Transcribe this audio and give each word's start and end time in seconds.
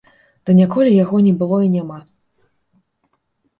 Ды 0.49 0.55
ніколі 0.59 0.93
яго 1.03 1.19
не 1.27 1.33
было 1.43 1.59
і 1.67 1.71
няма! 1.75 1.99